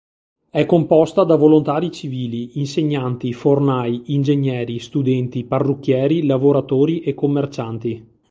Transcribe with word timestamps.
È 0.49 0.65
composta 0.65 1.23
da 1.23 1.35
volontari 1.35 1.91
civili, 1.91 2.57
insegnanti, 2.57 3.33
fornai, 3.33 4.05
ingegneri, 4.15 4.79
studenti, 4.79 5.43
parrucchieri, 5.45 6.25
lavoratori 6.25 7.01
e 7.01 7.13
commercianti. 7.13 8.07